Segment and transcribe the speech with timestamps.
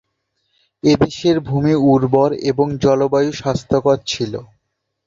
[0.83, 4.33] এদেশের ভূমি উর্বর এবং জলবায়ু স্বাস্থ্যকর ছিল।